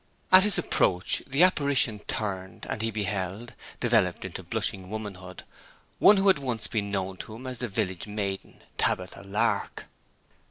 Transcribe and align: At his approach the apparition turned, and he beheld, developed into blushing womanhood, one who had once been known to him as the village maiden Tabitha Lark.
At 0.31 0.41
his 0.41 0.57
approach 0.57 1.21
the 1.27 1.43
apparition 1.43 1.99
turned, 1.99 2.65
and 2.67 2.81
he 2.81 2.89
beheld, 2.89 3.53
developed 3.79 4.25
into 4.25 4.41
blushing 4.41 4.89
womanhood, 4.89 5.43
one 5.99 6.17
who 6.17 6.27
had 6.27 6.39
once 6.39 6.65
been 6.65 6.89
known 6.89 7.17
to 7.17 7.35
him 7.35 7.45
as 7.45 7.59
the 7.59 7.67
village 7.67 8.07
maiden 8.07 8.63
Tabitha 8.79 9.21
Lark. 9.21 9.85